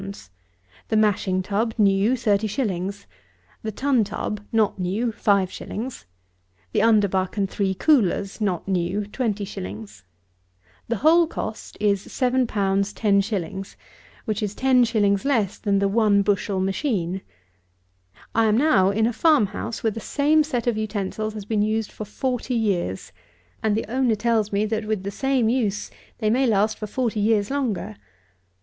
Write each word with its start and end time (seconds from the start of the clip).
_;the 0.87 0.97
mashing 0.97 1.43
tub, 1.43 1.75
new, 1.77 2.13
30_s._; 2.13 3.05
the 3.61 3.71
tun 3.71 4.03
tub, 4.03 4.43
not 4.51 4.79
new, 4.79 5.11
5_s._; 5.11 6.05
the 6.71 6.79
underbuck 6.79 7.37
and 7.37 7.47
three 7.47 7.75
coolers, 7.75 8.41
not 8.41 8.67
new, 8.67 9.01
20_s._ 9.01 10.01
The 10.87 10.95
whole 10.95 11.27
cost 11.27 11.77
is 11.79 12.07
7_l._ 12.07 12.47
10_s._ 12.47 13.75
which 14.25 14.41
is 14.41 14.55
ten 14.55 14.83
shillings 14.83 15.23
less 15.23 15.59
than 15.59 15.77
the 15.77 15.87
one 15.87 16.23
bushel 16.23 16.59
machine. 16.59 17.21
I 18.33 18.45
am 18.45 18.57
now 18.57 18.89
in 18.89 19.05
a 19.05 19.13
farm 19.13 19.45
house, 19.45 19.83
where 19.83 19.91
the 19.91 19.99
same 19.99 20.43
set 20.43 20.65
of 20.65 20.77
utensils 20.77 21.35
has 21.35 21.45
been 21.45 21.61
used 21.61 21.91
for 21.91 22.05
forty 22.05 22.55
years; 22.55 23.11
and 23.61 23.77
the 23.77 23.85
owner 23.85 24.15
tells 24.15 24.51
me, 24.51 24.65
that, 24.65 24.85
with 24.85 25.03
the 25.03 25.11
same 25.11 25.47
use, 25.47 25.91
they 26.17 26.31
may 26.31 26.47
last 26.47 26.79
for 26.79 26.87
forty 26.87 27.19
years 27.19 27.51
longer. 27.51 27.97